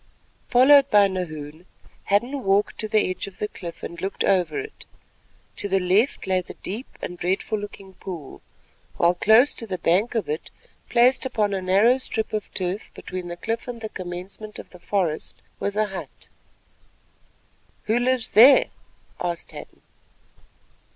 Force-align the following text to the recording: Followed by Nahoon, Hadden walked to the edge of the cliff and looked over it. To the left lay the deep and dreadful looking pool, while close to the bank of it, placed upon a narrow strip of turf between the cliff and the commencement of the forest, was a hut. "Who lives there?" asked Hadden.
Followed 0.47 0.89
by 0.89 1.07
Nahoon, 1.07 1.67
Hadden 2.05 2.43
walked 2.43 2.79
to 2.79 2.87
the 2.87 3.07
edge 3.11 3.27
of 3.27 3.37
the 3.37 3.47
cliff 3.47 3.83
and 3.83 4.01
looked 4.01 4.23
over 4.23 4.59
it. 4.59 4.83
To 5.57 5.69
the 5.69 5.79
left 5.79 6.25
lay 6.25 6.41
the 6.41 6.55
deep 6.55 6.87
and 7.03 7.19
dreadful 7.19 7.59
looking 7.59 7.93
pool, 7.93 8.41
while 8.97 9.13
close 9.13 9.53
to 9.53 9.67
the 9.67 9.77
bank 9.77 10.15
of 10.15 10.27
it, 10.27 10.49
placed 10.89 11.23
upon 11.23 11.53
a 11.53 11.61
narrow 11.61 11.99
strip 11.99 12.33
of 12.33 12.51
turf 12.55 12.91
between 12.95 13.27
the 13.27 13.37
cliff 13.37 13.67
and 13.67 13.79
the 13.79 13.89
commencement 13.89 14.57
of 14.57 14.71
the 14.71 14.79
forest, 14.79 15.35
was 15.59 15.75
a 15.75 15.85
hut. 15.85 16.29
"Who 17.83 17.99
lives 17.99 18.31
there?" 18.31 18.71
asked 19.19 19.51
Hadden. 19.51 19.83